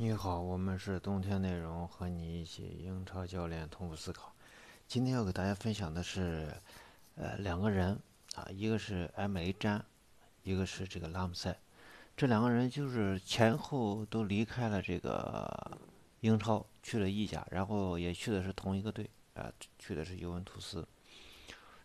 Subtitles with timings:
[0.00, 4.32] 你好，我们是冬天内容，和你一起英超教练同步思考。
[4.86, 6.54] 今天要给大家分享的是，
[7.16, 7.98] 呃，两个人
[8.36, 9.84] 啊，一个是埃梅雷詹，
[10.44, 11.58] 一个是这个拉姆塞。
[12.16, 15.76] 这两个人就是前后都离开了这个
[16.20, 20.86] 英超，去了意甲，然后也去的是同一个队啊，去的是尤文图斯。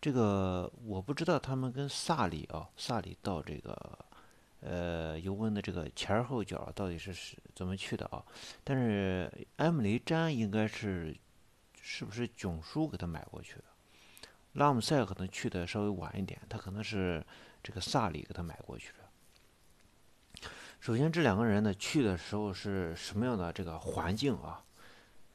[0.00, 3.98] 这个我不知道他们跟萨里啊，萨里到这个。
[4.60, 8.24] 呃，尤文的这个前后脚到底是是怎么去的啊？
[8.62, 11.16] 但是埃姆雷詹应该是
[11.80, 13.64] 是不是囧叔给他买过去的？
[14.52, 17.24] 拉姆塞可能去的稍微晚一点，他可能是
[17.62, 20.48] 这个萨里给他买过去的。
[20.80, 24.64] 首先，这两个人呢去的时候是什么样的这个环境啊？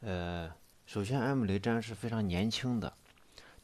[0.00, 0.50] 呃，
[0.86, 2.92] 首先埃姆雷詹是非常年轻的，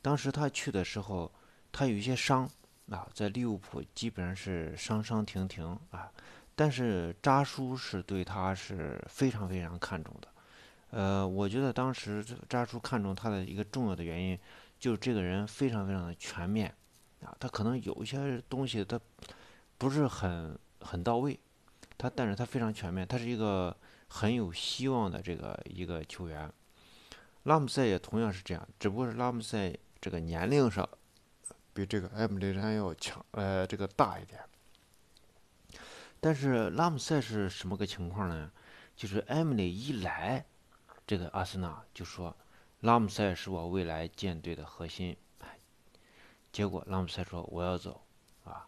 [0.02, 1.33] 当时他去的时候，
[1.72, 2.50] 他有一些伤。
[2.90, 6.10] 啊，在利物浦基本上是伤伤停停啊，
[6.54, 10.28] 但是扎叔是对他是非常非常看重的。
[10.91, 14.38] 呃，我觉得当时扎叔看中他的一个重要的原因，
[14.78, 16.72] 就是这个人非常非常的全面
[17.22, 18.98] 啊，他可能有一些东西他
[19.78, 21.39] 不是很很到位，
[21.98, 23.77] 他但是他非常全面，他是一个
[24.08, 26.48] 很有希望的这个一个球员。
[27.42, 30.89] 拉姆塞也同样是这样，只不过是拉姆塞这个年龄上。
[31.77, 34.41] 比这个埃姆雷詹要强，呃，这个大一点。
[36.18, 38.50] 但是拉姆塞是什么个情况呢？
[38.96, 40.42] 就是埃姆雷一来，
[41.06, 42.34] 这个阿森纳就说
[42.80, 45.14] 拉姆塞是我未来舰队的核心。
[46.50, 48.00] 结果拉姆塞说我要走，
[48.44, 48.66] 啊，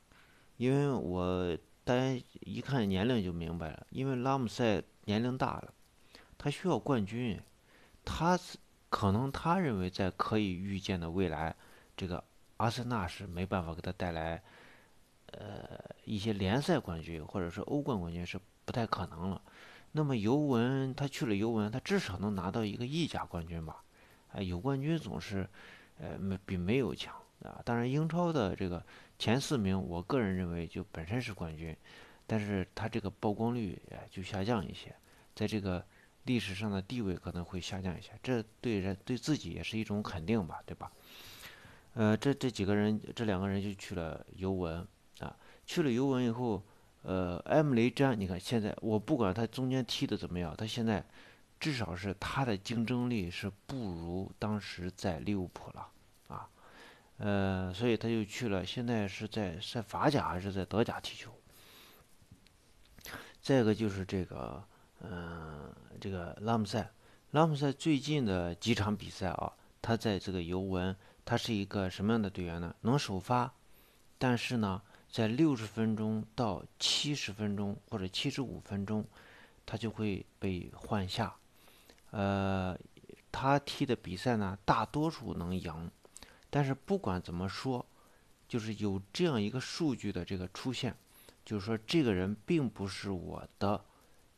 [0.58, 5.72] 因为我大家一看年龄就明白了，因为拉姆塞年龄大了，
[6.36, 7.40] 他需要冠军，
[8.04, 8.38] 他
[8.90, 11.56] 可能他认为在可以预见的未来，
[11.96, 12.22] 这个。
[12.58, 14.42] 阿森纳是没办法给他带来，
[15.32, 19.42] 呃，一些联赛冠军或者是欧冠冠军是不太可能了。
[19.92, 23.82] 那么尤文他去了尤文，他至少能拿到一个意甲冠军吧？
[24.32, 25.48] 啊，有冠军总是，
[25.98, 27.62] 呃，没比没有强啊。
[27.64, 28.84] 当然，英超的这个
[29.18, 31.74] 前四名，我个人认为就本身是冠军，
[32.26, 34.94] 但是他这个曝光率就下降一些，
[35.34, 35.82] 在这个
[36.24, 38.10] 历史上的地位可能会下降一些。
[38.22, 40.92] 这对人对自己也是一种肯定吧，对吧？
[41.94, 44.86] 呃，这这几个人，这两个人就去了尤文
[45.18, 45.34] 啊。
[45.66, 46.62] 去了尤文以后，
[47.02, 51.04] 呃，埃姆雷詹，你看现在我不管他中间踢的怎么样，他现在
[51.58, 55.88] 至少是他的竞争力是不如当时在利物浦了
[56.28, 56.48] 啊。
[57.16, 61.32] 呃，所以他就去了，现在是在在法甲还是在德甲踢球。
[63.42, 64.62] 再一个就是这个，
[65.00, 66.88] 嗯，这个拉姆塞，
[67.32, 70.94] 拉姆塞最近的几场比赛啊，他在这个尤文。
[71.28, 72.74] 他是一个什么样的队员呢？
[72.80, 73.52] 能首发，
[74.16, 74.80] 但是呢，
[75.10, 79.04] 在六十分钟到七十分钟或者七十五分钟，
[79.66, 81.36] 他就会被换下。
[82.12, 82.74] 呃，
[83.30, 85.90] 他踢的比赛呢，大多数能赢，
[86.48, 87.84] 但是不管怎么说，
[88.48, 90.96] 就是有这样一个数据的这个出现，
[91.44, 93.84] 就是说这个人并不是我的，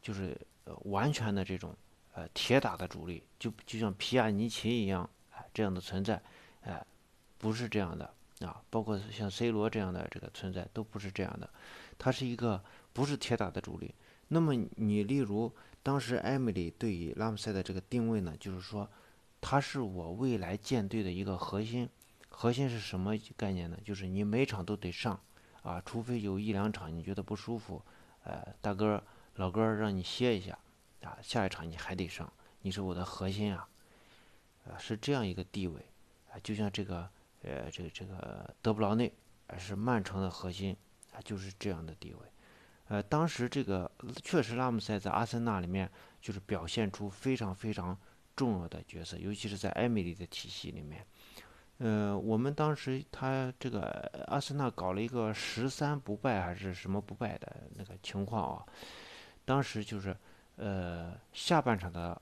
[0.03, 0.37] 就是
[0.87, 1.73] 完全的这种
[2.15, 5.09] 呃铁打的主力，就就像皮亚尼奇一样
[5.55, 6.21] 这样的存在。
[6.63, 6.85] 哎，
[7.39, 8.63] 不是这样的啊！
[8.71, 11.49] 包括像 C 罗这样的这个存在都不是这样的，
[11.99, 12.63] 他是一个
[12.93, 13.95] 不是铁打的主力。
[14.29, 18.89] 那么你例如当时艾米丽对于拉姆塞的这个定位呢，就是说
[19.41, 21.89] 他是我未来舰队的一个核心。
[22.29, 23.77] 核心是什么概念呢？
[23.85, 25.19] 就是你每场都得上
[25.63, 27.83] 啊，除非有一两场你觉得不舒服，
[28.23, 29.03] 呃，大哥
[29.35, 30.57] 老哥让你歇一下
[31.03, 32.33] 啊，下一场你还得上，
[32.63, 33.69] 你是我的核心啊，
[34.65, 35.85] 啊，是这样一个地位。
[36.33, 37.09] 啊，就像这个，
[37.43, 39.13] 呃，这个这个德布劳内，
[39.49, 40.77] 啊，是曼城的核心，
[41.13, 42.21] 啊，就是这样的地位。
[42.89, 43.91] 呃，当时这个
[44.23, 45.91] 确实拉姆塞在阿森纳里面
[46.21, 47.97] 就是表现出非常非常
[48.35, 51.07] 重要的角色，尤其是在埃米丽的体系里面。
[51.79, 53.81] 呃，我们当时他这个
[54.27, 58.67] 阿森纳搞了一个十三不败还是什么不败的那个情况啊，
[59.45, 60.15] 当时就是
[60.57, 62.21] 呃下半场的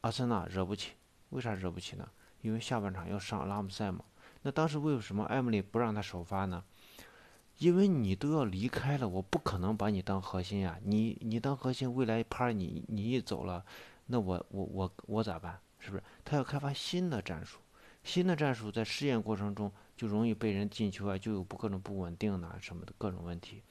[0.00, 0.94] 阿森纳惹不起，
[1.30, 2.08] 为啥惹不起呢？
[2.42, 4.04] 因为下半场要上拉姆塞嘛，
[4.42, 6.62] 那当时为什么艾姆里不让他首发呢？
[7.58, 10.78] 因为你都要离开了，我不可能把你当核心呀。
[10.84, 13.64] 你你当核心，未来啪你你一走了，
[14.06, 15.58] 那我我我我咋办？
[15.78, 16.02] 是不是？
[16.24, 17.58] 他要开发新的战术，
[18.02, 23.62] 新的战术在试验过程中就容易被人进球啊，就有不各种不稳定呐什么的各种问题。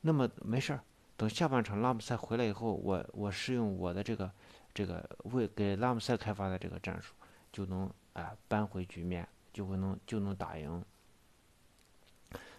[0.00, 0.80] 那么没事儿，
[1.16, 4.30] 等下半场拉姆塞回来以后，我我试用我的这个
[4.72, 7.12] 这个为给拉姆塞开发的这个战术。
[7.52, 10.84] 就能啊扳回局面，就会能就能打赢。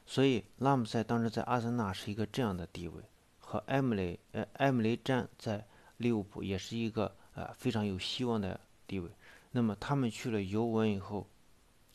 [0.05, 3.03] 所以拉姆塞当时在阿森纳是一个这样的地位，
[3.39, 5.65] 和埃姆雷呃埃姆雷詹在
[5.97, 9.09] 利物浦也是一个呃非常有希望的地位。
[9.51, 11.27] 那么他们去了尤文以后，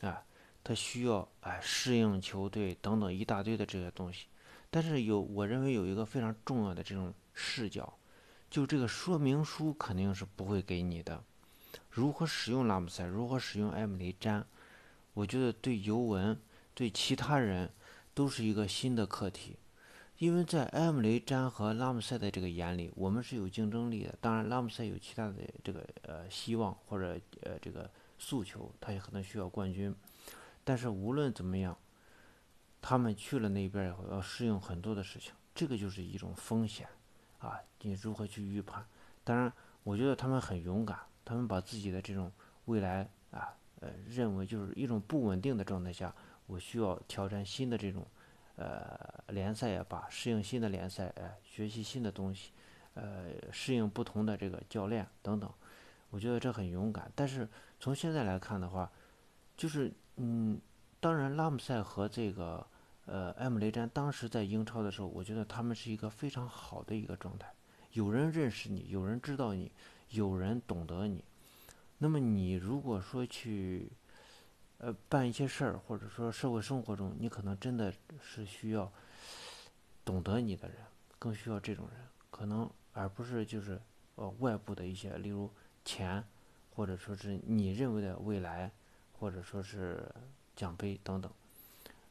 [0.03, 0.25] 啊，
[0.63, 4.27] 他需要哎适应球队等等一大堆的这些东西。
[4.71, 7.97] 但是有我认为有一个非常重要的这种视角，
[8.51, 11.23] 就这个说明书肯定是不会给你的。
[11.91, 14.47] 如何使用拉姆塞，如何使用埃姆雷詹，
[15.13, 16.39] 我觉得对尤文
[16.75, 17.71] 对其他人
[18.15, 19.57] 都是一个新的课题。
[20.19, 24.15] 因为在埃姆雷詹和拉姆塞的这个眼里，我们是有竞争力的。
[24.21, 29.95] 当然，拉姆塞有其他的这个呃希望或者呃这个诉求，他也可能需要冠军。
[30.63, 31.77] 但是无论怎么样，
[32.81, 36.87] 他们去了那边以后要适应很多的事情，这个就是一种风险
[37.39, 37.61] 啊！
[37.81, 38.87] 你如何去预判？
[39.25, 42.31] 当然，我觉得他们很勇敢，他们把自己的这种
[42.67, 46.15] 未来啊呃认为就是一种不稳定的状态下，
[46.47, 48.07] 我需要挑战新的这种。
[48.57, 48.97] 呃，
[49.31, 52.53] 联赛呀，把，适应新的联赛，哎，学习新的东西，
[52.95, 55.53] 呃，适应不同的这个教练等等，
[56.11, 57.11] 我觉得这很勇敢。
[57.17, 57.49] 但是
[57.81, 58.89] 从现在来看的话，
[59.57, 60.57] 就是嗯，
[61.01, 62.65] 当然拉姆塞和这个
[63.07, 67.53] 呃埃姆雷詹当时在英超的时候，我觉得他们是一个非常好的一个状态，
[67.91, 69.73] 有人认识你，有人知道你，
[70.11, 71.25] 有人懂得你。
[71.99, 73.91] 那么你如果说去。
[74.79, 78.93] 呃，办一些事儿，或者说社会生活中，你可能真的是需要
[80.05, 80.77] 懂得你的人，
[81.19, 83.81] 更需要这种人，可能而不是就是
[84.17, 85.49] 呃外部的一些，例如
[85.87, 86.23] 钱，
[86.75, 88.71] 或者说是你认为的未来，
[89.13, 90.07] 或者说是
[90.55, 91.33] 奖杯等等。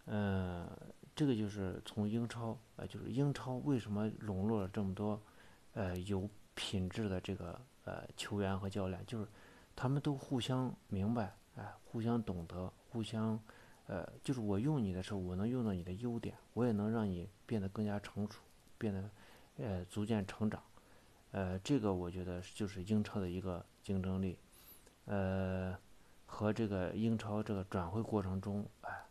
[0.05, 0.67] 嗯，
[1.13, 5.21] 这个就是从英超，呃，就是英超为什么笼络了这么多
[5.73, 9.27] 呃有品质的这个呃球员和教练，就是
[9.75, 11.35] 他们都互相明白。
[11.55, 13.39] 哎，互相懂得，互相，
[13.85, 18.39] 呃，就是我用你的时候，我能用到你的优点，我也能让你变得更加成熟，
[18.79, 19.09] 变得，
[19.57, 20.63] 呃，逐渐成长，
[21.29, 24.39] 呃，这个我觉得就是英超的一个竞争力，
[25.05, 25.77] 呃，
[26.25, 29.05] 和这个英超这个转会过程中，哎，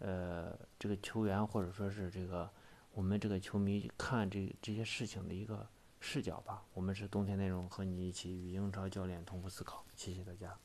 [0.00, 2.50] 呃，这个球员或者说是这个
[2.94, 5.64] 我们这个球迷看这这些事情的一个
[6.00, 6.64] 视角吧。
[6.74, 10.58] 我们是冬天内容和你一起与英超教练同步思考，谢谢大家。